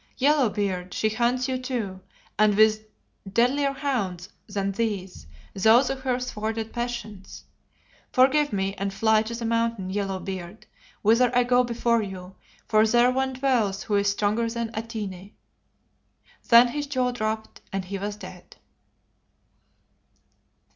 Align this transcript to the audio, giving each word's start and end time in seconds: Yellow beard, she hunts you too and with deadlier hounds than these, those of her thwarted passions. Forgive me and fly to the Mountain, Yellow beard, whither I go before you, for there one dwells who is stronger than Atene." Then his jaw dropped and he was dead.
Yellow 0.17 0.49
beard, 0.49 0.95
she 0.95 1.09
hunts 1.09 1.47
you 1.47 1.59
too 1.59 2.01
and 2.39 2.57
with 2.57 2.87
deadlier 3.31 3.71
hounds 3.71 4.29
than 4.49 4.71
these, 4.71 5.27
those 5.53 5.91
of 5.91 5.99
her 5.99 6.19
thwarted 6.19 6.73
passions. 6.73 7.43
Forgive 8.11 8.51
me 8.51 8.73
and 8.79 8.91
fly 8.91 9.21
to 9.21 9.35
the 9.35 9.45
Mountain, 9.45 9.91
Yellow 9.91 10.17
beard, 10.17 10.65
whither 11.03 11.29
I 11.37 11.43
go 11.43 11.63
before 11.63 12.01
you, 12.01 12.33
for 12.67 12.87
there 12.87 13.11
one 13.11 13.33
dwells 13.33 13.83
who 13.83 13.93
is 13.95 14.09
stronger 14.11 14.49
than 14.49 14.71
Atene." 14.73 15.35
Then 16.49 16.69
his 16.69 16.87
jaw 16.87 17.11
dropped 17.11 17.61
and 17.71 17.85
he 17.85 17.99
was 17.99 18.15
dead. 18.15 18.55